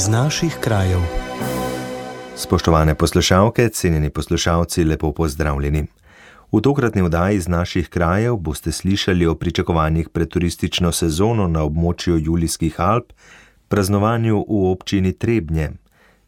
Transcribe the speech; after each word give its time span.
iz 0.00 0.08
naših 0.08 0.56
krajev. 0.60 1.00
Spoštovane 2.36 2.94
poslušalke, 2.94 3.68
cenjeni 3.68 4.10
poslušalci, 4.10 4.84
lepo 4.84 5.12
pozdravljeni. 5.12 5.84
V 6.52 6.60
tokratni 6.60 7.02
oddaji 7.02 7.36
iz 7.36 7.48
naših 7.48 7.88
krajev 7.88 8.36
boste 8.36 8.72
slišali 8.72 9.26
o 9.26 9.34
pričakovanjih 9.34 10.08
pred 10.08 10.28
turistično 10.28 10.92
sezono 10.92 11.48
na 11.48 11.64
območju 11.64 12.16
Julijskih 12.16 12.80
Alp, 12.80 13.12
praznovanju 13.68 14.40
v 14.48 14.70
občini 14.70 15.12
Trebnje, 15.12 15.70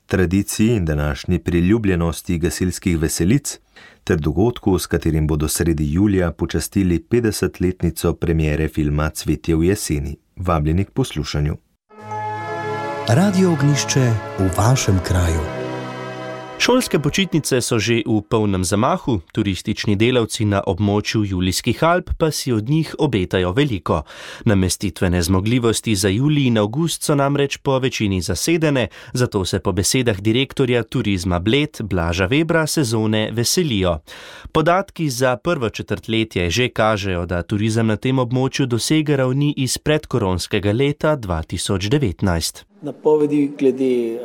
tradiciji 0.06 0.76
in 0.76 0.84
današnji 0.84 1.38
priljubljenosti 1.38 2.38
gasilskih 2.38 2.98
veselic 2.98 3.58
ter 4.04 4.20
dogodku, 4.20 4.78
s 4.78 4.86
katerim 4.86 5.26
bodo 5.26 5.48
sredi 5.48 5.92
julija 5.92 6.32
počastili 6.32 7.04
50-letnico 7.10 8.14
premiere 8.14 8.68
filma 8.68 9.10
Cvetje 9.10 9.56
v 9.56 9.64
jeseni. 9.64 10.16
Vabljeni 10.36 10.84
k 10.84 10.90
poslušanju. 10.90 11.61
Radio 13.08 13.52
ognišče 13.52 14.00
v 14.38 14.50
vašem 14.56 14.98
kraju. 15.02 15.40
Šolske 16.58 16.98
počitnice 16.98 17.58
so 17.60 17.78
že 17.78 18.06
v 18.06 18.22
polnem 18.30 18.64
zamahu, 18.64 19.20
turistični 19.34 19.96
delavci 19.98 20.44
na 20.44 20.62
območju 20.62 21.24
Julijskih 21.24 21.82
Alp 21.84 22.14
pa 22.18 22.30
si 22.30 22.52
od 22.52 22.68
njih 22.68 22.94
obetajo 22.98 23.52
veliko. 23.52 24.02
Namestitvene 24.44 25.22
zmogljivosti 25.22 25.96
za 25.96 26.08
julij 26.08 26.46
in 26.46 26.58
avgust 26.58 27.02
so 27.02 27.14
namreč 27.14 27.56
po 27.56 27.78
večini 27.78 28.22
zasedene, 28.22 28.88
zato 29.12 29.44
se 29.44 29.58
po 29.58 29.72
besedah 29.72 30.20
direktorja 30.20 30.82
turizma 30.82 31.38
Bled 31.38 31.82
Blaža 31.82 32.28
Webra 32.28 32.66
sezone 32.66 33.30
veselijo. 33.32 33.98
Podatki 34.52 35.10
za 35.10 35.36
prvo 35.36 35.70
četrtletje 35.70 36.50
že 36.50 36.68
kažejo, 36.68 37.26
da 37.26 37.42
turizem 37.42 37.86
na 37.86 37.96
tem 37.96 38.18
območju 38.18 38.66
dosega 38.66 39.16
ravni 39.16 39.54
iz 39.56 39.78
predkoronskega 39.78 40.72
leta 40.72 41.16
2019. 41.16 42.71
Napovedi 42.82 43.52
glede 43.58 44.20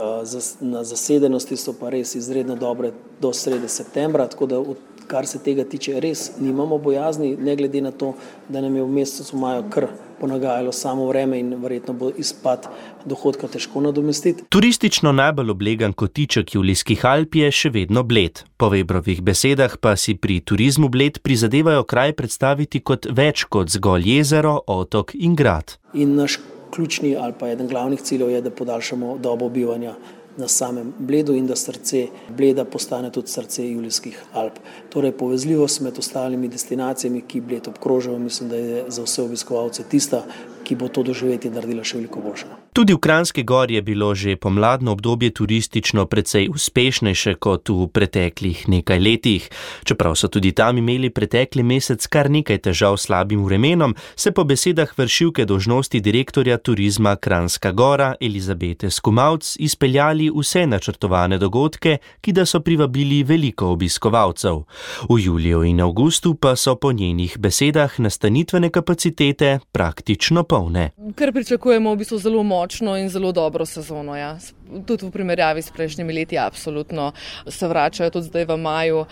na 0.62 0.84
zasedenosti 0.84 1.58
so 1.58 1.76
pa 1.80 1.90
res 1.94 2.16
izredno 2.16 2.56
dobre 2.56 2.92
do 3.22 3.34
srede 3.34 3.70
septembra, 3.70 4.28
tako 4.28 4.46
da 4.46 4.62
kar 5.08 5.28
se 5.28 5.40
tega 5.44 5.64
tiče, 5.64 6.00
res 6.00 6.32
nimamo 6.40 6.78
bojazni, 6.78 7.36
ne 7.40 7.56
glede 7.56 7.82
na 7.82 7.92
to, 7.92 8.14
da 8.50 8.62
nam 8.62 8.76
je 8.76 8.84
v 8.84 8.92
mesecu 8.92 9.38
maju 9.38 9.64
kar 9.70 9.88
ponagajalo 10.20 10.72
samo 10.72 11.06
vreme 11.08 11.40
in 11.40 11.54
verjetno 11.62 11.94
bo 11.94 12.10
izpad 12.18 12.68
dohodka 13.06 13.48
težko 13.48 13.82
nadomestiti. 13.82 14.44
Turistično 14.50 15.12
najbolj 15.12 15.54
oblegan 15.54 15.94
kotiček 15.94 16.56
Julijskih 16.56 17.06
Alp 17.06 17.36
je 17.36 17.52
še 17.52 17.70
vedno 17.70 18.04
bled. 18.04 18.44
Po 18.58 18.72
Webrovih 18.74 19.22
besedah 19.22 19.78
pa 19.82 19.96
si 19.96 20.18
pri 20.18 20.40
turizmu 20.42 20.90
bled 20.90 21.22
prizadevajo 21.24 21.86
kraj 21.86 22.18
predstaviti 22.18 22.82
kot 22.82 23.08
več 23.12 23.46
kot 23.46 23.72
zgolj 23.78 24.10
jezero, 24.18 24.58
otok 24.68 25.16
in 25.16 25.38
grad. 25.38 25.78
In 25.94 26.18
naš 26.18 26.40
ključni 26.72 27.16
ali 27.16 27.34
pa 27.40 27.50
eden 27.50 27.68
glavnih 27.68 28.02
ciljev 28.02 28.30
je, 28.30 28.42
da 28.42 28.50
podaljšamo 28.52 29.18
dobo 29.18 29.50
bivanja 29.50 29.96
na 30.38 30.48
samem 30.48 30.94
Bledu 31.00 31.34
in 31.36 31.48
da 31.48 31.56
srce 31.56 32.08
Bleda 32.30 32.66
postane 32.66 33.12
tudi 33.12 33.28
srce 33.28 33.72
Julijskih 33.72 34.22
Alp. 34.34 34.60
Torej, 34.90 35.12
povezljivost 35.12 35.82
med 35.82 36.00
ostalimi 36.00 36.48
destinacijami, 36.48 37.22
ki 37.28 37.42
Bled 37.42 37.68
obkrožajo, 37.68 38.20
mislim, 38.20 38.50
da 38.50 38.56
je 38.56 38.86
za 38.88 39.04
vse 39.04 39.24
obiskovalce 39.24 39.84
tista, 39.84 40.24
ki 40.64 40.76
bo 40.76 40.88
to 40.88 41.04
doživeti 41.04 41.50
naredila 41.50 41.84
še 41.84 41.98
veliko 41.98 42.22
boljše. 42.22 42.67
Tudi 42.78 42.94
v 42.94 42.98
Kranski 42.98 43.44
gori 43.44 43.74
je 43.74 43.82
bilo 43.82 44.16
že 44.16 44.36
pomladno 44.36 44.92
obdobje 44.92 45.34
turistično 45.34 46.06
precej 46.06 46.46
uspešnejše 46.54 47.34
kot 47.42 47.70
v 47.70 47.88
preteklih 47.90 48.70
nekaj 48.70 49.00
letih. 49.00 49.50
Čeprav 49.84 50.14
so 50.14 50.28
tudi 50.28 50.52
tam 50.52 50.78
imeli 50.78 51.10
pretekli 51.10 51.64
mesec 51.64 52.06
kar 52.08 52.30
nekaj 52.30 52.58
težav 52.58 52.98
s 52.98 53.10
slabim 53.10 53.42
vremenom, 53.46 53.96
se 54.16 54.32
po 54.32 54.44
besedah 54.44 54.94
vršilke 54.98 55.46
dožnosti 55.46 56.00
direktorja 56.00 56.58
turizma 56.58 57.16
Kranska 57.16 57.72
gora 57.72 58.14
Elizabete 58.22 58.90
Skumavc 58.90 59.56
izpeljali 59.60 60.30
vse 60.30 60.68
načrtovane 60.68 61.38
dogodke, 61.38 61.98
ki 62.22 62.32
da 62.32 62.46
so 62.46 62.60
privabili 62.60 63.24
veliko 63.24 63.72
obiskovalcev. 63.74 64.62
V 65.10 65.18
juliju 65.18 65.64
in 65.64 65.82
avgustu 65.82 66.36
pa 66.36 66.56
so 66.56 66.76
po 66.76 66.92
njenih 66.92 67.40
besedah 67.40 68.00
nastanitvene 68.00 68.70
kapacitete 68.70 69.60
praktično 69.72 70.44
polne. 70.44 70.92
Ker 71.16 71.34
pričakujemo 71.34 71.94
v 71.94 71.98
bistvu 71.98 72.20
zelo 72.20 72.44
močno 72.44 72.67
in 72.98 73.10
zelo 73.10 73.32
dobro 73.32 73.66
sezono. 73.66 74.16
Ja. 74.16 74.38
Tudi 74.86 75.06
v 75.06 75.12
primerjavi 75.12 75.62
s 75.62 75.72
prejšnjimi 75.72 76.14
leti, 76.14 76.38
absolutno 76.38 77.12
se 77.48 77.68
vračajo 77.68 78.10
tudi 78.10 78.28
zdaj 78.28 78.46
v 78.46 78.58
maju. 78.58 79.06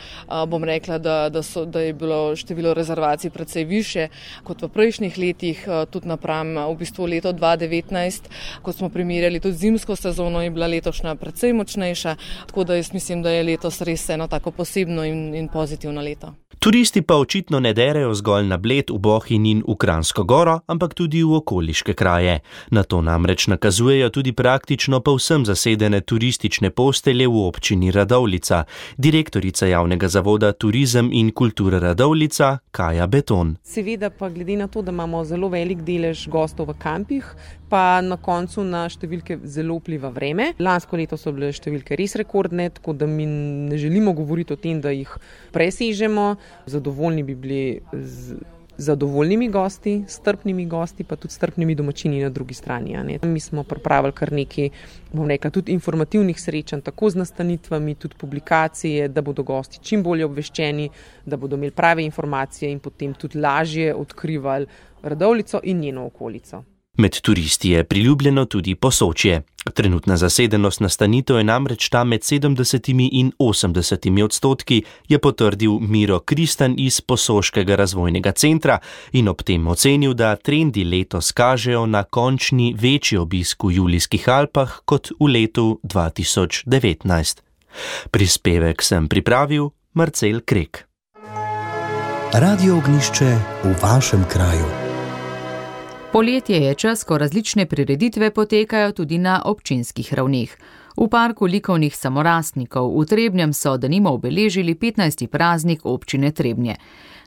Bom 0.47 0.63
rekla, 0.63 0.97
da, 0.97 1.29
da, 1.29 1.43
so, 1.43 1.65
da 1.65 1.81
je 1.81 1.93
bilo 1.93 2.35
število 2.35 2.73
rezervacij 2.73 3.29
precej 3.29 3.63
više 3.63 4.07
kot 4.43 4.61
v 4.61 4.69
prejšnjih 4.69 5.17
letih, 5.17 5.65
tudi 5.91 6.07
napram 6.07 6.55
v 6.55 6.75
bistvu 6.79 7.05
leto 7.05 7.33
2019, 7.33 8.29
ko 8.61 8.71
smo 8.71 8.89
primerjali 8.89 9.39
tudi 9.39 9.57
zimsko 9.57 9.95
sezono, 9.95 10.41
je 10.43 10.51
bila 10.51 10.67
letošnja 10.67 11.15
precej 11.15 11.53
močnejša. 11.53 12.15
Tako 12.47 12.63
da 12.63 12.75
jaz 12.75 12.93
mislim, 12.93 13.21
da 13.21 13.29
je 13.29 13.43
letos 13.43 13.81
res 13.81 14.09
eno 14.09 14.27
tako 14.27 14.51
posebno 14.51 15.05
in, 15.05 15.35
in 15.35 15.47
pozitivno 15.47 16.01
leto. 16.01 16.33
Turisti 16.59 17.01
pa 17.01 17.15
očitno 17.15 17.59
ne 17.59 17.73
derejo 17.73 18.13
zgolj 18.13 18.47
na 18.47 18.57
Bled, 18.57 18.89
v 18.89 18.97
Bohin 18.97 19.45
in 19.45 19.61
v 19.67 19.75
Kransko 19.77 20.23
goro, 20.23 20.59
ampak 20.67 20.95
tudi 20.97 21.21
v 21.21 21.37
okoliške 21.37 21.93
kraje. 21.93 22.39
Na 22.71 22.83
to 22.83 23.01
namreč 23.05 23.47
nakazujejo 23.47 24.09
tudi 24.09 24.33
praktično 24.33 24.99
povsem 24.99 25.44
zasedene 25.45 26.01
turistične 26.01 26.69
postelje 26.69 27.27
v 27.27 27.45
občini 27.47 27.91
Radovlica, 27.91 28.63
direktorica 28.97 29.67
javnega 29.69 30.09
zavoda 30.09 30.51
Turizem 30.51 31.09
in 31.13 31.31
kultura 31.31 31.79
Radovlica 31.79 32.57
Kaja 32.71 33.07
Beton. 33.07 33.55
Seveda 33.63 34.09
pa 34.09 34.29
glede 34.29 34.57
na 34.57 34.67
to, 34.67 34.81
da 34.81 34.91
imamo 34.91 35.23
zelo 35.25 35.49
velik 35.49 35.85
delež 35.85 36.27
gostov 36.27 36.69
v 36.73 36.77
kampih, 36.81 37.29
pa 37.69 38.01
na 38.01 38.17
koncu 38.17 38.63
na 38.65 38.85
številke 38.89 39.39
zelo 39.45 39.79
vpliva 39.79 40.11
vreme. 40.13 40.51
Lansko 40.59 40.97
leto 40.99 41.19
so 41.19 41.33
bile 41.35 41.53
številke 41.53 41.97
res 41.99 42.17
rekordne, 42.19 42.69
tako 42.73 42.93
da 42.97 43.07
mi 43.09 43.25
ne 43.25 43.77
želimo 43.77 44.13
govoriti 44.17 44.53
o 44.53 44.59
tem, 44.59 44.81
da 44.81 44.93
jih 44.93 45.11
presežemo. 45.55 46.35
Zadovoljni 46.69 47.23
bi 47.23 47.35
bili 47.35 47.63
z 47.93 48.37
zadovoljnimi 48.77 49.49
gosti, 49.49 50.03
strpnimi 50.07 50.65
gosti, 50.65 51.03
pa 51.03 51.15
tudi 51.15 51.33
strpnimi 51.33 51.75
domačini 51.75 52.21
na 52.23 52.29
drugi 52.29 52.53
strani. 52.53 53.19
Mi 53.23 53.39
smo 53.39 53.63
pripravili 53.63 54.13
kar 54.13 54.31
nekaj, 54.31 54.69
bom 55.13 55.27
rekla, 55.27 55.51
tudi 55.51 55.71
informativnih 55.71 56.41
srečanj, 56.41 56.81
tako 56.81 57.09
z 57.09 57.15
nastanitvami, 57.15 57.95
tudi 57.95 58.15
publikacije, 58.17 59.07
da 59.07 59.21
bodo 59.21 59.43
gosti 59.43 59.79
čim 59.83 60.03
bolje 60.03 60.25
obveščeni, 60.25 60.89
da 61.25 61.37
bodo 61.37 61.55
imeli 61.55 61.71
prave 61.71 62.03
informacije 62.03 62.71
in 62.71 62.79
potem 62.79 63.13
tudi 63.13 63.39
lažje 63.39 63.95
odkrivali 63.95 64.65
radovlico 65.03 65.59
in 65.63 65.79
njeno 65.79 66.05
okolico. 66.05 66.63
Med 66.97 67.21
turisti 67.21 67.69
je 67.69 67.83
priljubljeno 67.83 68.45
tudi 68.45 68.75
posočje. 68.75 69.41
Trenutna 69.73 70.17
zasedenost 70.17 70.79
nastanitev 70.79 71.37
je 71.37 71.43
namreč 71.43 71.89
tam 71.89 72.07
med 72.07 72.21
70 72.21 73.09
in 73.11 73.31
80 73.39 74.23
odstotki, 74.23 74.83
je 75.07 75.19
potrdil 75.19 75.79
Miro 75.79 76.19
Kristan 76.19 76.75
iz 76.77 77.01
Posoškega 77.01 77.75
razvojnega 77.75 78.31
centra 78.31 78.79
in 79.11 79.27
ob 79.27 79.41
tem 79.43 79.67
ocenil, 79.67 80.13
da 80.13 80.35
trendi 80.35 80.83
letos 80.83 81.31
kažejo 81.31 81.85
na 81.85 82.03
končni 82.03 82.75
večji 82.79 83.17
obisk 83.17 83.63
v 83.63 83.71
Julijskih 83.71 84.29
Alpah 84.29 84.79
kot 84.85 85.11
v 85.19 85.27
letu 85.27 85.79
2019. 85.83 87.41
Prispevek 88.11 88.81
sem 88.81 89.07
pripravil 89.07 89.69
Marcel 89.93 90.39
Krek. 90.45 90.85
Radio 92.33 92.77
ognišče 92.77 93.37
v 93.63 93.75
vašem 93.81 94.25
kraju. 94.29 94.84
Poletje 96.15 96.57
je 96.57 96.75
čas, 96.75 97.03
ko 97.03 97.17
različne 97.17 97.65
prireditve 97.65 98.31
potekajo 98.31 98.91
tudi 98.91 99.17
na 99.17 99.41
občinskih 99.45 100.13
ravneh. 100.13 100.49
V 100.97 101.07
parku 101.11 101.45
likovnih 101.45 101.95
samorastnikov 101.95 102.87
v 102.99 103.05
Trebnjem 103.05 103.53
so 103.53 103.73
denimo 103.77 104.13
obeležili 104.13 104.75
15. 104.75 105.27
praznik 105.27 105.81
občine 105.83 106.31
Trebnje. 106.31 106.75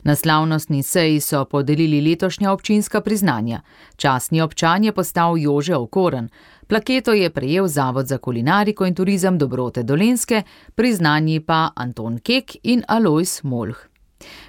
Na 0.04 0.14
slavnostni 0.14 0.82
seji 0.82 1.20
so 1.20 1.44
podelili 1.44 2.00
letošnja 2.00 2.52
občinska 2.52 3.00
priznanja. 3.00 3.60
Častni 3.96 4.40
občan 4.40 4.84
je 4.84 4.92
postal 4.92 5.38
Jože 5.38 5.76
Okoren. 5.76 6.28
Plaketo 6.66 7.12
je 7.12 7.30
prejel 7.30 7.68
Zavod 7.68 8.06
za 8.06 8.18
kulinariko 8.18 8.86
in 8.86 8.94
turizem 8.94 9.38
Dobrote 9.38 9.82
Dolenske, 9.82 10.42
priznanji 10.74 11.40
pa 11.40 11.70
Anton 11.76 12.18
Kek 12.18 12.56
in 12.62 12.82
Alois 12.88 13.42
Molh. 13.42 13.87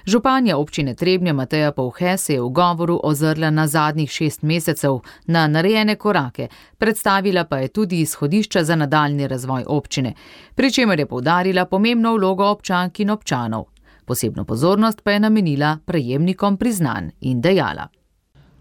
Županja 0.06 0.56
občine 0.56 0.94
Trebnja 0.94 1.32
Mateja 1.32 1.72
Povhe 1.72 2.16
se 2.18 2.34
je 2.34 2.40
v 2.40 2.48
govoru 2.48 3.00
ozrla 3.02 3.50
na 3.50 3.66
zadnjih 3.66 4.10
šest 4.10 4.42
mesecev, 4.42 5.00
na 5.26 5.46
narejene 5.46 5.96
korake, 5.96 6.48
predstavila 6.78 7.44
pa 7.44 7.58
je 7.58 7.68
tudi 7.68 8.00
izhodišča 8.00 8.64
za 8.64 8.76
nadaljni 8.76 9.28
razvoj 9.28 9.64
občine, 9.66 10.14
pri 10.54 10.72
čemer 10.72 10.98
je 11.00 11.06
povdarila 11.06 11.64
pomembno 11.64 12.14
vlogo 12.14 12.44
občank 12.44 13.00
in 13.00 13.10
občanov. 13.10 13.64
Posebno 14.04 14.44
pozornost 14.44 15.00
pa 15.04 15.10
je 15.10 15.20
namenila 15.20 15.78
prejemnikom 15.86 16.56
priznanj 16.56 17.10
in 17.20 17.40
dejala. 17.40 17.88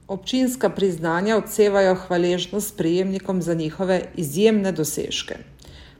Občinska 0.07 0.69
priznanja 0.69 1.37
odsevajo 1.37 1.95
hvaležnost 1.95 2.77
prejemnikom 2.77 3.41
za 3.41 3.53
njihove 3.53 4.01
izjemne 4.15 4.71
dosežke. 4.71 5.35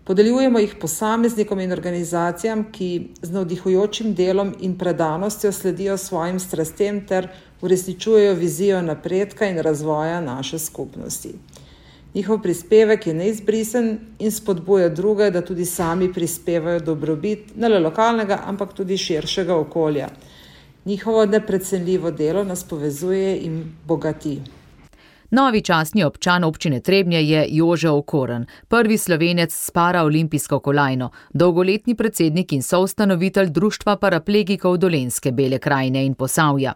Podeljujemo 0.09 0.59
jih 0.59 0.71
posameznikom 0.81 1.59
in 1.61 1.71
organizacijam, 1.71 2.63
ki 2.73 2.85
z 3.21 3.29
navdihujočim 3.29 4.15
delom 4.17 4.55
in 4.59 4.73
predanostjo 4.77 5.51
sledijo 5.51 5.97
svojim 5.97 6.39
strastem 6.39 7.03
ter 7.07 7.27
uresničujejo 7.61 8.33
vizijo 8.33 8.81
napredka 8.81 9.45
in 9.45 9.61
razvoja 9.61 10.21
naše 10.21 10.59
skupnosti. 10.59 11.35
Njihov 12.15 12.41
prispevek 12.41 13.07
je 13.07 13.13
neizbrisen 13.13 13.99
in 14.19 14.31
spodbuja 14.31 14.89
druge, 14.89 15.29
da 15.31 15.45
tudi 15.45 15.65
sami 15.65 16.13
prispevajo 16.13 16.79
dobrobit 16.79 17.55
ne 17.55 17.69
le 17.69 17.79
lokalnega, 17.79 18.41
ampak 18.45 18.73
tudi 18.73 18.97
širšega 18.97 19.55
okolja. 19.55 20.09
Njihovo 20.85 21.25
neprecenljivo 21.25 22.11
delo 22.11 22.43
nas 22.43 22.63
povezuje 22.63 23.37
in 23.45 23.63
bogati. 23.85 24.39
Novi 25.31 25.61
častni 25.61 26.03
občan 26.03 26.43
občine 26.43 26.79
Trebnje 26.79 27.21
je 27.21 27.45
Jože 27.49 27.89
Okoren, 27.89 28.45
prvi 28.67 28.97
slovenec 28.97 29.53
s 29.53 29.71
paraolimpijsko 29.71 30.59
kolajno, 30.59 31.11
dolgoletni 31.33 31.95
predsednik 31.95 32.53
in 32.53 32.63
soustanovitelj 32.63 33.49
Društva 33.49 33.95
paraplegikov 33.95 34.77
Dolenske 34.77 35.31
Bele 35.31 35.59
krajine 35.59 36.05
in 36.05 36.13
Posavja. 36.13 36.73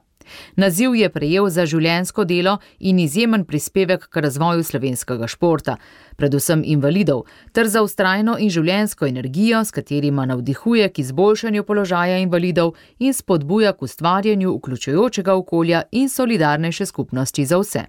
Naziv 0.56 0.96
je 0.96 1.10
prejel 1.10 1.50
za 1.50 1.66
življensko 1.66 2.26
delo 2.26 2.58
in 2.80 3.00
izjemen 3.00 3.46
prispevek 3.46 4.06
k 4.10 4.22
razvoju 4.22 4.64
slovenskega 4.64 5.28
športa, 5.28 5.78
predvsem 6.16 6.62
invalidov, 6.66 7.26
ter 7.52 7.68
za 7.68 7.82
ustrajno 7.82 8.38
in 8.40 8.54
življensko 8.54 9.10
energijo, 9.10 9.64
s 9.66 9.72
katerima 9.72 10.26
navdihuje 10.26 10.90
k 10.90 11.00
izboljšanju 11.00 11.64
položaja 11.64 12.22
invalidov 12.22 12.76
in 13.00 13.14
spodbuja 13.14 13.74
k 13.74 13.90
ustvarjanju 13.90 14.56
vključujočega 14.60 15.34
okolja 15.34 15.84
in 15.92 16.10
solidarnejše 16.10 16.86
skupnosti 16.86 17.46
za 17.46 17.58
vse. 17.58 17.86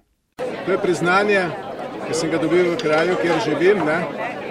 To 0.65 0.71
je 0.71 0.77
priznanje, 0.77 1.41
ki 2.07 2.13
sem 2.13 2.31
ga 2.31 2.37
dobil 2.37 2.71
v 2.71 2.77
kraju, 2.81 3.17
kjer 3.21 3.41
živim. 3.45 3.85
Ne? 3.85 3.99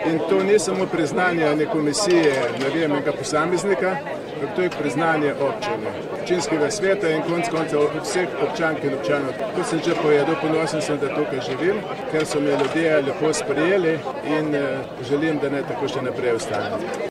In 0.07 0.19
to 0.29 0.43
ni 0.43 0.59
samo 0.59 0.87
priznanje 0.87 1.57
neke 1.57 1.71
komisije, 1.73 2.35
ne 2.61 2.69
vem, 2.75 2.91
nekega 2.91 3.13
posameznika, 3.13 3.97
ampak 4.35 4.57
to 4.57 4.63
je 4.63 4.71
priznanje 4.71 5.33
občine, 5.33 5.93
občinskega 6.21 6.71
sveta 6.71 7.11
in 7.11 7.23
konc 7.23 7.49
koncev 7.49 7.89
vseh 8.03 8.29
občank 8.49 8.85
in 8.85 8.95
občanov. 8.95 9.33
Kot 9.57 9.67
sem 9.67 9.81
že 9.85 9.95
povedal, 10.03 10.37
ponosen 10.43 10.83
sem, 10.83 10.99
da 10.99 11.09
tukaj 11.09 11.41
živim, 11.49 11.81
ker 12.13 12.27
so 12.27 12.41
me 12.41 12.51
ljudje 12.51 13.01
lepo 13.03 13.33
sprejeli 13.33 13.99
in 14.27 14.55
uh, 14.55 14.63
želim, 15.09 15.39
da 15.43 15.51
ne 15.51 15.63
tako 15.63 15.89
še 15.89 16.03
naprej 16.03 16.37
ostane. 16.37 17.04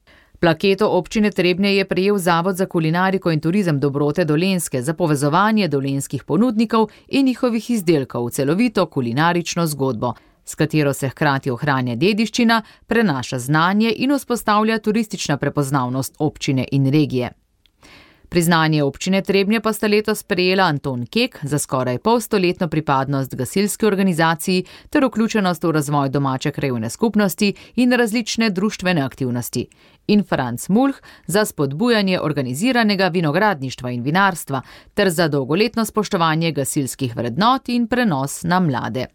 Plaketo 0.44 0.90
občine 0.90 1.31
Trebnje 1.31 1.69
je 1.75 1.86
prejel 1.86 2.18
Zavod 2.18 2.56
za 2.56 2.66
kulinariko 2.66 3.31
in 3.31 3.40
turizem 3.40 3.80
Dobrote 3.80 4.25
Dolenske 4.25 4.81
za 4.81 4.94
povezovanje 4.94 5.68
dolenskih 5.68 6.24
ponudnikov 6.24 6.90
in 7.07 7.25
njihovih 7.25 7.69
izdelkov 7.69 8.25
v 8.25 8.31
celovito 8.31 8.86
kulinarično 8.86 9.68
zgodbo, 9.68 10.13
s 10.45 10.56
katero 10.56 10.94
se 10.94 11.10
hkrati 11.10 11.51
ohranja 11.51 11.95
dediščina, 11.95 12.62
prenaša 12.88 13.40
znanje 13.40 13.94
in 13.98 14.12
vzpostavlja 14.18 14.80
turistična 14.80 15.38
prepoznavnost 15.38 16.16
občine 16.19 16.68
in 16.72 16.92
regije. 16.92 17.31
Priznanje 18.33 18.83
občine 18.83 19.21
Trebnje 19.21 19.59
pa 19.62 19.74
sta 19.74 19.88
letos 19.88 20.24
prejela 20.24 20.63
Anton 20.63 21.06
Kek 21.06 21.38
za 21.44 21.59
skoraj 21.59 21.97
polstoletno 21.97 22.68
pripadnost 22.68 23.35
gasilski 23.35 23.85
organizaciji 23.85 24.65
ter 24.89 25.06
vključenost 25.06 25.63
v 25.63 25.71
razvoj 25.71 26.09
domače 26.09 26.51
krajovne 26.51 26.89
skupnosti 26.89 27.53
in 27.75 27.94
različne 27.94 28.50
društvene 28.50 29.01
aktivnosti. 29.01 29.68
In 30.07 30.24
Franz 30.24 30.69
Mulh 30.69 30.95
za 31.27 31.45
spodbujanje 31.45 32.19
organiziranega 32.21 33.07
vinogradništva 33.07 33.91
in 33.91 34.01
vinarstva 34.03 34.62
ter 34.94 35.09
za 35.09 35.27
dolgoletno 35.27 35.85
spoštovanje 35.85 36.51
gasilskih 36.51 37.15
vrednot 37.15 37.69
in 37.69 37.88
prenos 37.88 38.44
na 38.44 38.59
mlade. 38.59 39.06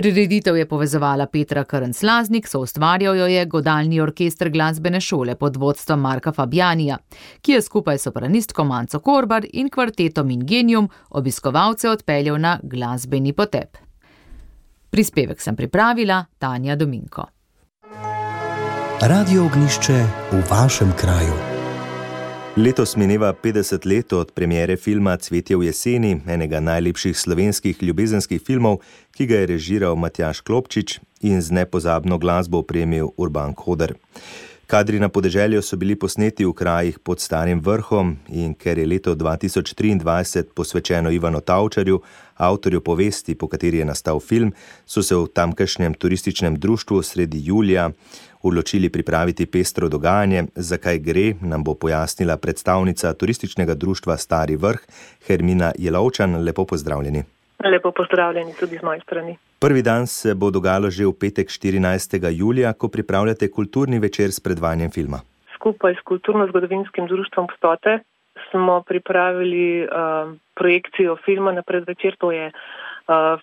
Prireditev 0.00 0.56
je 0.56 0.68
povezovala 0.68 1.26
Petra 1.26 1.64
Krnc-Laznik, 1.64 2.46
so 2.48 2.60
ustvarjal 2.60 3.16
jo 3.16 3.26
je 3.26 3.44
godalni 3.46 4.00
orkester 4.00 4.48
glasbene 4.50 5.00
šole 5.00 5.34
pod 5.34 5.56
vodstvom 5.56 6.00
Marka 6.00 6.32
Fabjanija, 6.32 6.96
ki 7.40 7.52
je 7.52 7.62
skupaj 7.62 7.98
s 7.98 8.08
sopranistko 8.08 8.64
Manco 8.64 9.00
Korbar 9.00 9.44
in 9.52 9.68
kvartetom 9.68 10.30
Ingenium 10.30 10.88
obiskovalce 11.10 11.90
odpeljal 11.90 12.40
na 12.40 12.58
glasbeni 12.62 13.32
potep. 13.32 13.76
Prispevek 14.90 15.40
sem 15.40 15.56
pripravila 15.56 16.24
Tanja 16.38 16.76
Dominko. 16.76 17.28
Radio 19.00 19.44
ognišče 19.44 20.04
v 20.32 20.42
vašem 20.50 20.92
kraju. 20.96 21.49
Letos 22.56 22.96
mineva 22.96 23.32
50 23.32 23.86
let 23.86 24.12
od 24.12 24.32
premiere 24.32 24.76
filma 24.76 25.16
Cvetje 25.16 25.56
v 25.56 25.68
jeseni, 25.68 26.16
enega 26.26 26.58
najlepših 26.60 27.14
slovenskih 27.18 27.82
ljubezenskih 27.82 28.42
filmov, 28.42 28.80
ki 29.14 29.26
ga 29.30 29.38
je 29.38 29.46
režiral 29.46 29.94
Matjaš 29.94 30.40
Klopčič 30.42 30.98
in 31.22 31.38
z 31.42 31.54
nepozabno 31.54 32.18
glasbo 32.18 32.58
opremil 32.58 33.14
Urban 33.16 33.54
Koder. 33.54 33.94
Kadri 34.66 34.98
na 34.98 35.08
podeželju 35.08 35.62
so 35.62 35.76
bili 35.76 35.94
posneti 35.98 36.44
v 36.46 36.52
krajih 36.54 36.98
pod 36.98 37.20
Starim 37.20 37.60
vrhom 37.60 38.16
in 38.28 38.54
ker 38.54 38.78
je 38.78 38.86
leto 38.86 39.14
2023 39.14 40.44
posvečeno 40.54 41.10
Ivanu 41.10 41.40
Tavčarju, 41.40 42.00
avtorju 42.36 42.80
povesti, 42.80 43.34
po 43.34 43.48
kateri 43.48 43.78
je 43.78 43.84
nastal 43.84 44.20
film, 44.20 44.52
so 44.86 45.02
se 45.02 45.14
v 45.14 45.26
tamkajšnjem 45.34 45.94
turističnem 45.94 46.58
društvu 46.58 47.02
sredi 47.02 47.42
julija 47.46 47.90
odločili 48.42 48.88
pripraviti 48.88 49.46
pestro 49.46 49.88
dogajanje, 49.88 50.44
zakaj 50.54 50.98
gre, 50.98 51.34
nam 51.40 51.64
bo 51.64 51.74
pojasnila 51.74 52.36
predstavnica 52.36 53.14
turističnega 53.14 53.74
društva 53.74 54.16
Stari 54.16 54.56
vrh 54.56 54.80
Hermina 55.26 55.72
Jelovčan. 55.78 56.44
Lepo 56.44 56.64
pozdravljeni. 56.64 57.22
Lepo 57.64 57.92
pozdravljeni 57.92 58.52
tudi 58.60 58.78
z 58.78 58.82
moje 58.82 59.00
strani. 59.00 59.36
Prvi 59.60 59.82
dan 59.82 60.06
se 60.06 60.34
bo 60.34 60.50
dogajalo 60.50 60.90
že 60.90 61.06
v 61.06 61.12
petek 61.20 61.48
14. 61.48 62.30
julija, 62.32 62.72
ko 62.72 62.88
pripravljate 62.88 63.50
kulturni 63.50 63.98
večer 63.98 64.32
s 64.32 64.40
predvajanjem 64.40 64.90
filma. 64.90 65.20
Skupaj 65.54 65.94
s 65.94 66.02
kulturno-zgodovinskim 66.04 67.06
društvom 67.06 67.46
Pstote 67.46 67.98
smo 68.50 68.82
pripravili 68.82 69.84
uh, 69.84 69.88
projekcijo 70.54 71.16
filma 71.24 71.52
na 71.52 71.62
predvečer, 71.62 72.16
to 72.18 72.32
je 72.32 72.46
uh, 72.46 72.54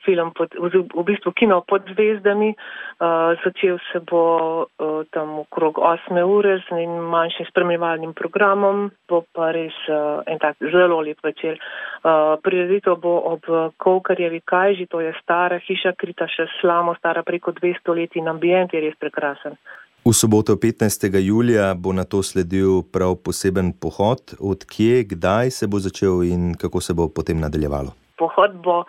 film 0.05 0.31
pod, 0.37 0.53
v 0.57 1.03
bistvu 1.03 1.31
kino 1.31 1.61
pod 1.67 1.83
zvezdami. 1.93 2.53
Uh, 2.97 3.37
začel 3.45 3.77
se 3.91 3.99
bo 3.99 4.65
uh, 4.65 5.05
tam 5.13 5.39
okrog 5.39 5.77
8 5.77 6.17
ure 6.23 6.57
z 6.65 6.87
manjšim 6.87 7.45
spremljevalnim 7.49 8.13
programom, 8.13 8.89
bo 9.09 9.21
pa 9.33 9.51
res 9.51 9.75
uh, 9.89 10.23
en 10.25 10.39
tak 10.39 10.57
zelo 10.71 11.01
lep 11.01 11.19
večer. 11.23 11.59
Uh, 12.03 12.39
Prireditev 12.41 12.97
bo 13.01 13.17
ob 13.33 13.43
Kovkarjevi 13.77 14.41
kajži, 14.45 14.87
to 14.89 15.01
je 15.01 15.13
stara 15.21 15.59
hiša, 15.59 15.93
krita 15.97 16.27
še 16.27 16.47
slamo, 16.61 16.95
stara 16.97 17.23
preko 17.23 17.51
200 17.51 17.95
let 17.95 18.15
in 18.15 18.27
ambient 18.27 18.73
je 18.73 18.81
res 18.81 18.95
prekrasen. 18.99 19.59
V 20.07 20.13
soboto 20.13 20.55
15. 20.55 21.19
julija 21.19 21.73
bo 21.75 21.93
na 21.93 22.03
to 22.03 22.23
sledil 22.23 22.81
prav 22.91 23.15
poseben 23.19 23.73
pohod. 23.73 24.33
Odkje, 24.39 25.03
kdaj 25.03 25.51
se 25.51 25.67
bo 25.67 25.79
začel 25.79 26.23
in 26.23 26.53
kako 26.55 26.81
se 26.81 26.93
bo 26.93 27.09
potem 27.11 27.39
nadaljevalo? 27.39 28.06
Pohod 28.17 28.51
bo 28.63 28.83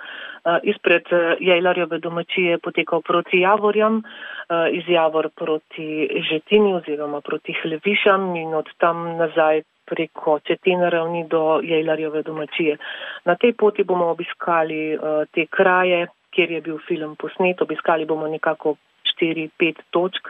Eh, 0.48 0.58
izpred 0.62 1.02
eh, 1.10 1.36
Jajlarjeve 1.40 1.98
domačije 1.98 2.58
potekal 2.58 3.02
proti 3.02 3.40
Javorjam, 3.40 3.98
eh, 3.98 4.70
iz 4.72 4.84
Javor 4.88 5.28
proti 5.36 6.08
Žetini 6.30 6.74
oziroma 6.74 7.20
proti 7.20 7.52
Hlevišam 7.62 8.36
in 8.36 8.54
od 8.54 8.66
tam 8.78 9.16
nazaj 9.16 9.62
preko 9.86 10.38
Četine 10.38 10.90
ravni 10.90 11.26
do 11.28 11.60
Jajlarjeve 11.62 12.22
domačije. 12.22 12.76
Na 13.24 13.34
tej 13.34 13.52
poti 13.52 13.84
bomo 13.84 14.06
obiskali 14.06 14.98
te 15.32 15.46
kraje, 15.46 16.06
kjer 16.30 16.50
je 16.50 16.60
bil 16.60 16.78
film 16.88 17.16
posnet, 17.16 17.62
obiskali 17.62 18.04
bomo 18.04 18.28
nekako 18.28 18.74
4-5 19.20 19.74
točk. 19.90 20.28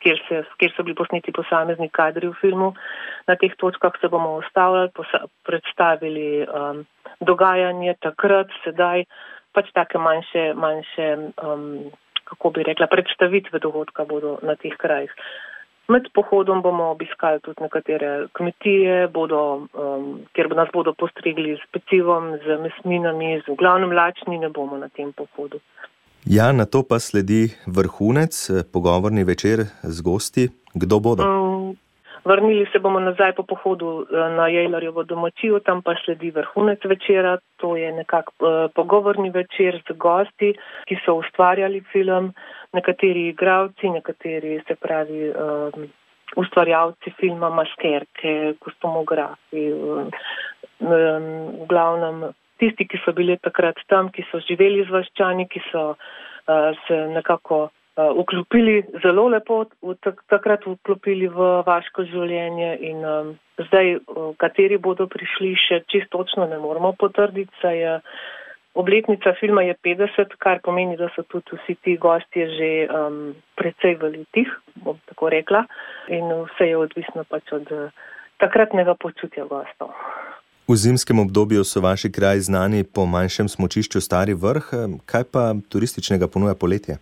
Kjer, 0.00 0.20
se, 0.28 0.42
kjer 0.56 0.72
so 0.72 0.84
bili 0.86 0.96
posneti 0.96 1.32
posamezni 1.36 1.90
kadri 1.92 2.30
v 2.30 2.36
filmu. 2.40 2.70
Na 3.28 3.36
teh 3.36 3.52
točkah 3.60 3.98
se 4.00 4.08
bomo 4.08 4.38
ustavljali, 4.40 4.90
predstavili 5.44 6.46
um, 6.46 6.86
dogajanje 7.20 7.98
takrat, 8.00 8.48
sedaj, 8.64 9.04
pač 9.52 9.68
take 9.76 10.00
manjše, 10.00 10.46
manjše 10.56 11.08
um, 11.44 11.66
kako 12.30 12.50
bi 12.50 12.62
rekla, 12.62 12.86
predstavitve 12.86 13.58
dogodka 13.58 14.04
bodo 14.04 14.38
na 14.42 14.56
teh 14.56 14.76
krajih. 14.78 15.12
Med 15.90 16.06
pohodom 16.14 16.62
bomo 16.62 16.92
obiskali 16.94 17.40
tudi 17.42 17.64
nekatere 17.64 18.10
kmetije, 18.38 19.08
bodo, 19.10 19.40
um, 19.74 20.04
kjer 20.36 20.52
nas 20.54 20.70
bodo 20.72 20.94
postregli 20.94 21.56
z 21.58 21.66
pecivom, 21.74 22.36
z 22.44 22.58
mesninami, 22.62 23.40
z 23.42 23.56
glavnim 23.58 23.92
lačni 23.92 24.38
ne 24.38 24.52
bomo 24.54 24.78
na 24.78 24.88
tem 24.88 25.10
pohodu. 25.12 25.58
Ja, 26.26 26.52
na 26.52 26.66
to 26.66 26.82
pa 26.82 26.98
sledi 26.98 27.48
vrhunec, 27.66 28.50
pogovorni 28.72 29.24
večer 29.24 29.58
z 29.82 30.02
gosti. 30.02 30.48
Kdo 30.74 31.00
bodo? 31.00 31.24
Um, 31.24 31.76
Vrnili 32.24 32.66
se 32.72 32.78
bomo 32.78 33.00
nazaj 33.00 33.32
po 33.32 33.42
pohodu 33.42 34.02
eh, 34.02 34.30
na 34.36 34.48
Jejlarjevo 34.48 35.02
domačijo, 35.02 35.60
tam 35.60 35.82
pa 35.82 35.94
sledi 36.04 36.30
vrhunec 36.30 36.84
večera. 36.84 37.38
To 37.56 37.76
je 37.76 37.92
nekak 37.92 38.28
uh, 38.38 38.70
pogovorni 38.74 39.30
večer 39.30 39.82
z 39.88 39.96
gosti, 39.96 40.52
ki 40.88 40.96
so 41.04 41.14
ustvarjali 41.14 41.80
film, 41.92 42.32
nekateri 42.72 43.28
igravci, 43.28 43.88
nekateri 43.88 44.60
se 44.68 44.74
pravi 44.74 45.30
um, 45.30 45.88
ustvarjalci 46.36 47.10
filma, 47.20 47.50
maskerke, 47.50 48.54
kostumografi, 48.60 49.72
um, 49.72 50.10
v 50.80 51.66
glavnem 51.68 52.32
tisti, 52.60 52.86
ki 52.86 53.00
so 53.04 53.14
bili 53.16 53.36
takrat 53.42 53.78
tam, 53.88 54.10
ki 54.14 54.24
so 54.30 54.40
živeli 54.46 54.84
z 54.86 54.94
vaščani, 54.94 55.48
ki 55.50 55.62
so 55.70 55.84
uh, 55.92 56.70
se 56.86 56.98
nekako 57.14 57.60
uh, 57.68 58.10
vklopili 58.20 58.82
zelo 59.04 59.28
lepo, 59.34 59.64
v 59.82 59.96
takrat 60.30 60.66
vklopili 60.68 61.30
v 61.32 61.52
vaško 61.66 62.06
življenje 62.12 62.74
in 62.90 63.06
um, 63.06 63.32
zdaj, 63.68 63.96
uh, 64.00 64.34
kateri 64.40 64.78
bodo 64.78 65.08
prišli, 65.10 65.54
še 65.68 65.82
čisto 65.88 66.20
točno 66.20 66.48
ne 66.50 66.60
moramo 66.60 66.94
potrditi, 66.98 67.52
saj 67.62 67.82
je 67.84 67.96
Obletnica 68.74 69.32
filma 69.34 69.62
je 69.66 69.74
50, 69.82 70.36
kar 70.38 70.60
pomeni, 70.62 70.94
da 70.96 71.08
so 71.16 71.24
tudi 71.26 71.56
vsi 71.58 71.74
ti 71.82 71.96
gostje 71.98 72.46
že 72.54 72.68
um, 72.86 73.34
precej 73.58 73.96
v 73.98 74.10
letih, 74.14 74.52
bom 74.78 74.94
tako 75.10 75.30
rekla, 75.34 75.64
in 76.06 76.30
vse 76.46 76.68
je 76.70 76.76
odvisno 76.78 77.24
pač 77.26 77.50
od 77.52 77.66
uh, 77.74 77.90
takratnega 78.38 78.94
počutja 78.94 79.44
gostov. 79.50 79.90
V 80.70 80.76
zimskem 80.76 81.18
obdobju 81.18 81.64
so 81.64 81.80
vaši 81.80 82.12
kraji 82.12 82.40
znani 82.40 82.84
po 82.94 83.02
manjšem 83.06 83.48
smočišču 83.48 84.00
Stari 84.00 84.34
vrh, 84.38 84.68
kaj 85.10 85.24
pa 85.32 85.42
turističnega 85.72 86.28
ponuja 86.30 86.54
poletje? 86.54 86.94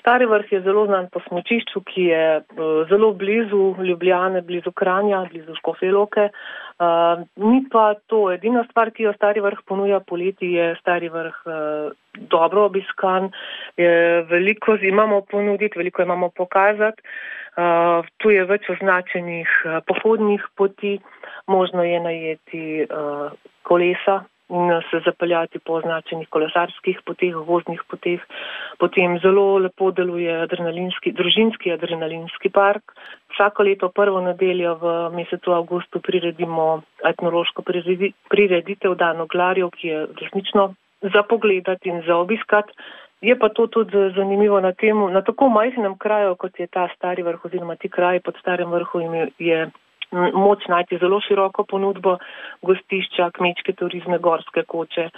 Stari 0.00 0.26
vrh 0.28 0.52
je 0.52 0.60
zelo 0.66 0.82
znan 0.86 1.08
po 1.12 1.22
smočišču, 1.24 1.80
ki 1.80 2.04
je 2.10 2.26
uh, 2.40 2.68
zelo 2.90 3.12
blizu 3.22 3.62
Ljubljane, 3.88 4.42
blizu 4.42 4.72
Kranja, 4.76 5.22
blizu 5.32 5.56
Škofeloke. 5.62 6.28
Uh, 6.28 7.24
ni 7.36 7.62
pa 7.72 7.94
to 8.06 8.26
edina 8.34 8.66
stvar, 8.68 8.92
ki 8.92 9.08
jo 9.08 9.16
Stari 9.16 9.40
vrh 9.40 9.64
ponuja 9.64 10.02
poleti, 10.04 10.52
je 10.60 10.74
Stari 10.80 11.08
vrh 11.08 11.40
uh, 11.48 11.92
dobro 12.36 12.66
obiskan, 12.68 13.30
je 13.80 14.22
veliko 14.28 14.76
imamo 14.76 15.20
ponuditi, 15.20 15.78
veliko 15.78 16.02
imamo 16.02 16.28
pokazati. 16.36 17.00
Uh, 17.56 18.04
tu 18.20 18.30
je 18.30 18.44
več 18.44 18.68
označenih 18.76 19.48
uh, 19.64 19.80
pohodnih 19.88 20.44
poti, 20.56 20.98
možno 21.50 21.84
je 21.84 22.00
najeti 22.00 22.64
uh, 22.86 23.32
kolesa 23.62 24.22
in 24.50 24.70
se 24.90 25.00
zapeljati 25.04 25.58
po 25.58 25.72
označenih 25.72 26.28
kolesarskih 26.28 27.00
poteh, 27.06 27.34
voznih 27.34 27.82
poteh. 27.90 28.20
Potem 28.78 29.18
zelo 29.22 29.58
lepo 29.58 29.90
deluje 29.90 30.32
adrenalinski, 30.42 31.12
družinski 31.12 31.72
adrenalinski 31.72 32.50
park. 32.50 32.94
Vsako 33.34 33.62
leto 33.68 33.90
prvo 33.94 34.20
nedeljo 34.20 34.74
v 34.82 34.94
mesecu 35.14 35.54
avgustu 35.54 36.02
priredimo 36.02 36.82
etnološko 37.12 37.62
prireditev 38.28 38.96
Dan 38.98 39.20
oglarjev, 39.20 39.70
ki 39.70 39.88
je 39.88 40.06
resnično 40.22 40.74
za 41.14 41.22
pogledati 41.22 41.88
in 41.88 42.02
za 42.06 42.16
obiskati. 42.16 42.74
Je 43.20 43.36
pa 43.38 43.48
to 43.48 43.66
tudi 43.66 43.96
zanimivo 44.16 44.60
na, 44.60 44.72
tem, 44.72 44.96
na 45.12 45.22
tako 45.22 45.48
majhnem 45.48 45.98
kraju, 45.98 46.34
kot 46.40 46.60
je 46.60 46.66
ta 46.66 46.88
stari 46.96 47.22
vrh 47.22 47.44
oziroma 47.44 47.76
ti 47.76 47.88
kraji 47.88 48.20
pod 48.20 48.36
starim 48.40 48.72
vrhom, 48.72 49.14
je 49.38 49.68
moč 50.12 50.66
najti 50.68 50.98
zelo 51.00 51.20
široko 51.20 51.64
ponudbo 51.64 52.16
gostišča, 52.62 53.30
kmečke 53.36 53.72
turizme, 53.78 54.18
gorske 54.18 54.62
koče 54.66 55.08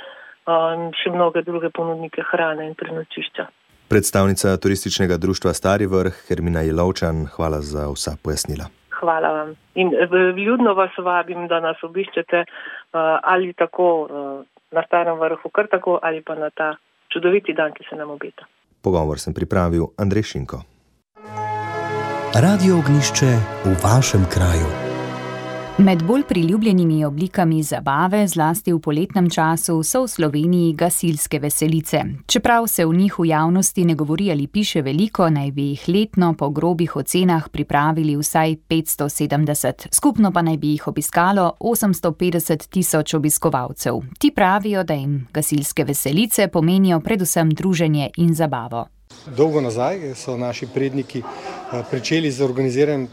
in 0.47 0.89
še 0.99 1.11
mnoge 1.15 1.43
druge 1.47 1.71
ponudnike 1.71 2.23
hrane 2.33 2.67
in 2.67 2.75
prenočišča. 2.75 3.47
Predstavnica 3.89 4.57
turističnega 4.57 5.17
društva 5.21 5.53
Stari 5.53 5.87
vrh, 5.87 6.25
Hermina 6.29 6.63
Jelovčan, 6.67 7.27
hvala 7.37 7.61
za 7.61 7.87
vsa 7.93 8.17
pojasnila. 8.23 8.67
Hvala 9.01 9.33
vam. 9.33 9.55
In 9.75 9.93
ljudno 10.37 10.75
vas 10.75 10.91
vabim, 10.99 11.49
da 11.49 11.61
nas 11.61 11.77
obiščete 11.83 12.45
ali 13.23 13.53
tako 13.53 14.09
na 14.73 14.83
starem 14.87 15.19
vrhu, 15.21 15.51
kar 15.53 15.69
tako 15.71 15.99
ali 16.03 16.23
pa 16.23 16.35
na 16.35 16.51
ta 16.51 16.75
čudoviti 17.13 17.53
dan, 17.53 17.73
ki 17.73 17.85
se 17.91 17.97
nam 17.97 18.11
obeta. 18.11 18.49
Pogovor 18.83 19.21
sem 19.21 19.35
pripravil 19.35 19.93
Andrej 19.99 20.23
Šinko. 20.33 20.63
Radio 22.35 22.81
ognišče 22.81 23.31
v 23.69 23.75
vašem 23.85 24.25
kraju. 24.33 24.82
Med 25.83 26.03
bolj 26.03 26.23
priljubljenimi 26.29 27.05
oblikami 27.05 27.63
zabave, 27.63 28.29
zlasti 28.29 28.73
v 28.73 28.79
poletnem 28.79 29.27
času, 29.31 29.81
so 29.83 30.05
v 30.05 30.09
Sloveniji 30.09 30.77
gasilske 30.79 31.41
veselice. 31.43 32.05
Čeprav 32.27 32.67
se 32.67 32.85
v 32.87 32.95
njih 32.95 33.19
v 33.19 33.27
javnosti 33.27 33.85
ne 33.85 33.95
govori 33.95 34.31
ali 34.31 34.47
piše 34.47 34.83
veliko, 34.83 35.27
naj 35.31 35.51
bi 35.51 35.63
jih 35.63 35.89
letno 35.89 36.35
po 36.39 36.51
grobih 36.51 36.97
ocenah 36.97 37.49
pripravili 37.49 38.15
vsaj 38.17 38.57
570, 38.69 39.89
skupno 39.91 40.31
pa 40.33 40.43
naj 40.43 40.57
bi 40.57 40.71
jih 40.71 40.87
obiskalo 40.89 41.53
850 41.61 42.69
tisoč 42.69 43.15
obiskovalcev. 43.15 43.99
Ti 44.19 44.31
pravijo, 44.31 44.85
da 44.85 44.95
jim 44.95 45.27
gasilske 45.35 45.85
veselice 45.85 46.49
pomenijo 46.49 47.01
predvsem 47.01 47.51
druženje 47.51 48.11
in 48.17 48.35
zabavo. 48.35 48.87
Dolgo 49.37 49.61
nazaj 49.61 50.15
so 50.15 50.37
naši 50.37 50.67
predniki 50.67 51.19
eh, 51.19 51.83
pričeli 51.91 52.31
z 52.31 52.41
organiziranjem 52.43 53.09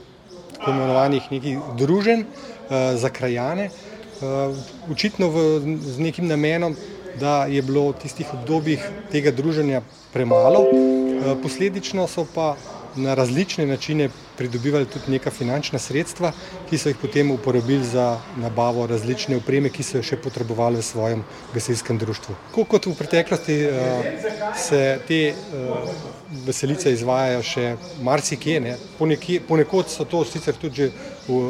tako 0.60 0.72
imenovanih 0.72 1.32
nekih 1.32 1.58
druženj 1.78 2.20
uh, 2.20 2.76
za 2.96 3.10
krajane, 3.10 3.70
uh, 3.70 4.92
očitno 4.92 5.30
v, 5.30 5.60
z 5.82 6.00
nekim 6.00 6.28
namenom, 6.28 6.76
da 7.20 7.46
je 7.46 7.62
bilo 7.62 7.90
v 7.90 8.00
tistih 8.04 8.28
obdobjih 8.34 8.84
tega 9.12 9.32
druženja 9.32 9.82
premalo, 10.14 10.60
uh, 10.60 11.38
posledično 11.44 12.08
so 12.08 12.26
pa 12.36 12.56
na 12.96 13.14
različne 13.14 13.66
načine 13.66 14.10
pridobivali 14.40 14.88
tudi 14.88 15.12
neka 15.12 15.32
finančna 15.36 15.80
sredstva, 15.80 16.32
ki 16.70 16.78
so 16.80 16.90
jih 16.90 17.00
potem 17.02 17.32
uporabili 17.32 17.84
za 17.84 18.06
nabavo 18.40 18.86
različne 18.88 19.36
opreme, 19.36 19.70
ki 19.70 19.84
so 19.84 20.00
jo 20.00 20.06
še 20.12 20.20
potrebovali 20.24 20.80
v 20.80 20.86
svojem 20.88 21.24
gasilskem 21.54 22.00
društvu. 22.00 22.36
Tako 22.48 22.66
kot 22.72 22.88
v 22.88 22.96
preteklosti 22.96 23.58
se 24.56 24.82
te 25.08 25.22
veselice 26.48 26.94
izvajajo 26.96 27.44
še 27.44 27.66
marsikje, 28.06 28.78
ponekod 29.48 29.92
so 29.92 30.08
to 30.08 30.24
sicer 30.24 30.56
tudi 30.56 30.86
že 30.86 30.92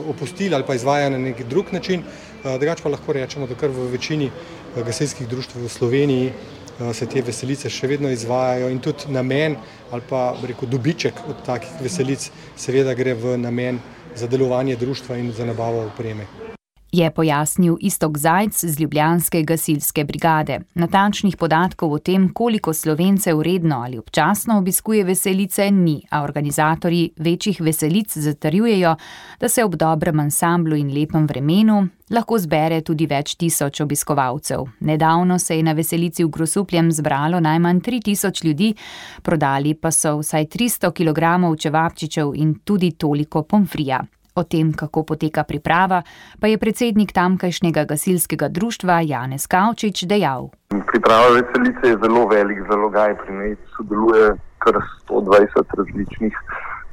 opustili 0.10 0.56
ali 0.56 0.66
pa 0.66 0.76
izvajajo 0.76 1.14
na 1.14 1.20
nek 1.30 1.44
drug 1.48 1.74
način, 1.76 2.04
drugače 2.44 2.84
pa 2.84 2.90
lahko 2.96 3.14
rečemo, 3.14 3.48
da 3.48 3.56
kar 3.56 3.70
v 3.70 3.92
večini 3.94 4.32
gasilskih 4.76 5.28
društv 5.28 5.60
v 5.62 5.70
Sloveniji 5.70 6.32
Eh, 6.32 6.59
se 6.94 7.06
te 7.06 7.22
veselice 7.22 7.70
še 7.70 7.88
vedno 7.88 8.10
izvajajo 8.10 8.70
in 8.70 8.80
tudi 8.80 9.12
namen 9.12 9.56
ali 9.92 10.02
pa 10.10 10.36
rekel, 10.44 10.70
dobiček 10.70 11.14
od 11.30 11.46
takih 11.46 11.82
veselic 11.82 12.30
seveda 12.56 12.94
gre 12.94 13.14
v 13.14 13.38
namen 13.38 13.80
za 14.16 14.28
delovanje 14.28 14.76
društva 14.76 15.18
in 15.18 15.32
za 15.32 15.46
nabavo 15.46 15.86
opreme 15.88 16.49
je 16.92 17.12
pojasnil 17.12 17.78
Istok 17.80 18.18
Zajc 18.18 18.66
z 18.66 18.80
Ljubljanske 18.80 19.44
gasilske 19.44 20.04
brigade. 20.04 20.60
Natančnih 20.74 21.38
podatkov 21.38 21.94
o 21.94 22.00
tem, 22.00 22.30
koliko 22.34 22.74
slovencev 22.74 23.42
redno 23.42 23.82
ali 23.86 23.98
občasno 23.98 24.58
obiskuje 24.58 25.04
veselice, 25.04 25.72
ni, 25.72 26.02
a 26.10 26.24
organizatorji 26.24 27.10
večjih 27.18 27.62
veselic 27.62 28.18
zatrjujejo, 28.18 28.96
da 29.40 29.50
se 29.50 29.64
ob 29.64 29.76
dobrem 29.76 30.20
ansamblu 30.20 30.76
in 30.76 30.94
lepem 30.94 31.28
vremenu 31.28 31.88
lahko 32.10 32.38
zbere 32.42 32.82
tudi 32.86 33.08
več 33.10 33.36
tisoč 33.40 33.82
obiskovalcev. 33.86 34.66
Nedavno 34.80 35.40
se 35.40 35.58
je 35.58 35.64
na 35.64 35.74
veselici 35.78 36.24
v 36.24 36.32
Grosupljem 36.34 36.92
zbralo 36.92 37.40
najmanj 37.40 37.82
3000 37.86 38.46
ljudi, 38.46 38.74
prodali 39.22 39.76
pa 39.76 39.92
so 39.92 40.18
vsaj 40.20 40.46
300 40.46 40.94
kg 40.94 41.54
čevapčičev 41.60 42.34
in 42.36 42.56
tudi 42.66 42.92
toliko 42.92 43.44
pomfrija. 43.44 44.02
O 44.40 44.44
tem, 44.48 44.72
kako 44.72 45.04
poteka 45.04 45.44
priprava, 45.44 46.00
pa 46.40 46.48
je 46.48 46.58
predsednik 46.58 47.12
tamkajšnjega 47.12 47.84
gasilskega 47.84 48.48
društva 48.48 49.02
Janez 49.04 49.48
Kavčič 49.52 50.06
dejal. 50.08 50.48
Priprava 50.92 51.34
veselice 51.36 51.92
je 51.92 51.98
zelo 52.00 52.24
velik 52.32 52.64
zalogaj, 52.72 53.18
pri 53.20 53.36
njej 53.36 53.56
sodeluje 53.76 54.30
kar 54.64 54.80
120 55.10 55.76
različnih 55.78 56.34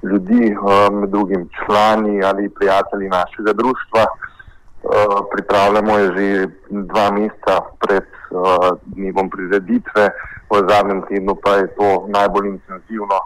ljudi, 0.03 0.45
eh, 0.51 0.91
med 0.91 1.11
drugim 1.11 1.49
člani 1.59 2.23
ali 2.25 2.49
prijatelji 2.49 3.09
našega 3.09 3.53
društva. 3.53 4.03
Eh, 4.03 5.19
pripravljamo 5.33 5.99
je 5.99 6.07
že 6.17 6.49
dva 6.71 7.11
meseca 7.11 7.57
pred 7.79 8.03
eh, 8.03 8.71
dnevom 8.87 9.31
prireditve, 9.31 10.11
v 10.51 10.69
zadnjem 10.69 11.03
tednu 11.09 11.35
pa 11.35 11.51
je 11.63 11.67
to 11.79 12.07
najbolj 12.09 12.47
intenzivno, 12.49 13.19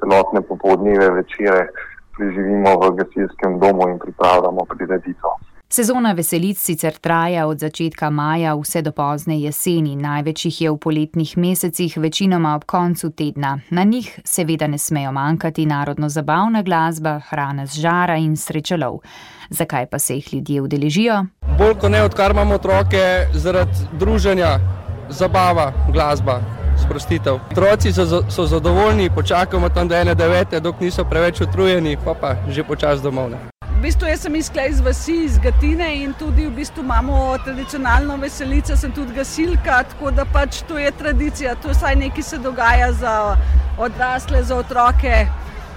celotne 0.00 0.40
popoldneve, 0.42 1.10
večere 1.10 1.68
preživimo 2.18 2.74
v 2.82 2.96
gasilskem 2.98 3.60
domu 3.62 3.88
in 3.88 3.98
pripravljamo 3.98 4.66
prireditev. 4.74 5.38
Sezona 5.70 6.12
veselic 6.12 6.58
sicer 6.58 6.94
traja 6.96 7.46
od 7.46 7.58
začetka 7.60 8.08
maja 8.10 8.54
vse 8.56 8.80
do 8.82 8.92
pozne 8.92 9.36
jeseni, 9.40 9.96
največ 9.96 10.44
jih 10.44 10.60
je 10.62 10.70
v 10.70 10.78
poletnih 10.80 11.34
mesecih, 11.36 11.96
večinoma 11.96 12.54
ob 12.56 12.64
koncu 12.64 13.10
tedna. 13.10 13.58
Na 13.70 13.84
njih 13.84 14.08
seveda 14.24 14.66
ne 14.66 14.78
smejo 14.78 15.12
manjkati 15.12 15.66
narodno 15.66 16.08
zabavna 16.08 16.62
glasba, 16.62 17.18
hrana 17.28 17.66
z 17.66 17.80
žara 17.80 18.16
in 18.16 18.36
srečelov. 18.36 19.02
Zakaj 19.50 19.86
pa 19.86 19.98
se 19.98 20.14
jih 20.14 20.34
ljudje 20.34 20.62
udeležijo? 20.62 21.24
Bolj 21.58 21.74
kot 21.74 21.90
ne, 21.90 22.02
odkar 22.02 22.30
imamo 22.30 22.54
otroke, 22.54 23.28
zaradi 23.34 23.92
druženja, 24.00 24.56
zabava, 25.10 25.72
glasba 25.92 26.40
sprostitev. 26.84 27.38
Otroci 27.50 27.92
so, 27.92 28.22
so 28.30 28.46
zadovoljni, 28.46 29.10
počakamo 29.10 29.68
tam 29.68 29.88
do 29.88 29.94
ene 29.94 30.14
devete, 30.14 30.60
dok 30.60 30.80
niso 30.80 31.04
preveč 31.04 31.40
utrujeni, 31.40 31.96
pa 32.04 32.14
pa 32.14 32.34
že 32.48 32.64
počas 32.64 33.02
domov. 33.02 33.30
Ne. 33.30 33.38
V 33.78 33.82
bistvu 33.82 34.08
jaz 34.08 34.24
sem 34.26 34.34
izklej 34.34 34.70
iz 34.70 34.80
vasi, 34.80 35.16
iz 35.24 35.38
Gatine 35.38 35.86
in 36.02 36.14
tudi 36.18 36.46
v 36.46 36.50
bistvu 36.50 36.82
imamo 36.82 37.36
tradicionalno 37.44 38.16
veselico, 38.16 38.76
sem 38.76 38.92
tudi 38.92 39.14
gasilka, 39.14 39.84
tako 39.92 40.10
da 40.10 40.24
pač 40.24 40.62
to 40.68 40.78
je 40.78 40.90
tradicija, 40.90 41.54
to 41.62 41.70
vsaj 41.70 41.96
nekaj 41.96 42.22
se 42.22 42.38
dogaja 42.38 42.92
za 42.92 43.36
odrasle, 43.78 44.42
za 44.42 44.56
otroke, 44.56 45.26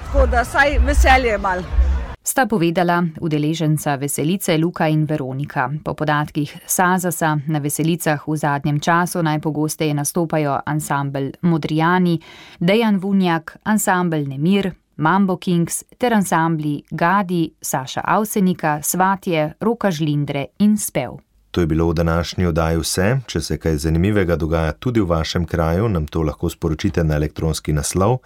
tako 0.05 0.25
da 0.25 0.41
vsaj 0.41 0.79
veselje 0.88 1.29
je 1.29 1.38
malo 1.38 1.80
sta 2.23 2.45
povedala 2.45 3.03
udeleženca 3.21 3.95
veselice 3.95 4.57
Luka 4.57 4.87
in 4.87 5.05
Veronika. 5.05 5.71
Po 5.83 5.93
podatkih 5.93 6.57
Sazasa 6.65 7.37
na 7.47 7.59
veselicah 7.59 8.27
v 8.27 8.37
zadnjem 8.37 8.79
času 8.79 9.23
najpogosteje 9.23 9.93
nastopajo 9.93 10.59
ansambl 10.65 11.29
Modrijani, 11.41 12.19
Dejan 12.59 12.97
Vunjak, 12.97 13.57
ansambl 13.63 14.23
Nemir, 14.27 14.71
Mambo 14.97 15.37
Kings 15.37 15.83
ter 15.97 16.13
ansambli 16.13 16.83
Gadi, 16.91 17.51
Saša 17.61 18.01
Avsenika, 18.05 18.79
Svatje, 18.83 19.53
Roka 19.59 19.91
Žlindre 19.91 20.45
in 20.59 20.77
Spev. 20.77 21.11
To 21.51 21.61
je 21.61 21.67
bilo 21.67 21.89
v 21.89 21.93
današnji 21.93 22.45
oddaji 22.45 22.77
vse. 22.77 23.17
Če 23.27 23.41
se 23.41 23.57
kaj 23.57 23.75
zanimivega 23.75 24.35
dogaja 24.35 24.71
tudi 24.71 25.01
v 25.01 25.05
vašem 25.05 25.45
kraju, 25.45 25.89
nam 25.89 26.07
to 26.07 26.21
lahko 26.21 26.49
sporočite 26.49 27.03
na 27.03 27.15
elektronski 27.15 27.73
naslov 27.73 28.17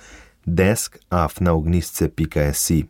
deskafnaognisce.si. 0.46 2.84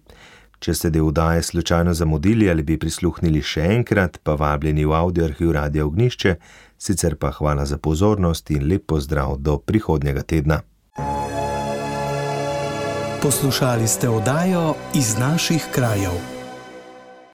Če 0.66 0.74
ste 0.74 0.90
del 0.90 1.06
oddaje 1.06 1.44
slučajno 1.46 1.94
zamudili 1.94 2.48
ali 2.50 2.64
bi 2.66 2.80
prisluhnili 2.82 3.44
še 3.46 3.68
enkrat, 3.76 4.18
pa 4.26 4.34
vabljeni 4.34 4.88
v 4.90 4.96
audio 4.98 5.28
arhiv 5.28 5.52
Radio 5.54 5.86
Ognišče, 5.86 6.36
sicer 6.82 7.20
pa 7.22 7.30
hvala 7.38 7.68
za 7.70 7.78
pozornost 7.78 8.50
in 8.50 8.66
lep 8.66 8.88
pozdrav 8.90 9.38
do 9.38 9.60
prihodnjega 9.62 10.26
tedna. 10.26 10.64
Poslušali 13.22 13.88
ste 13.88 14.10
oddajo 14.10 14.74
iz 14.98 15.14
naših 15.22 15.70
krajev. 15.76 16.35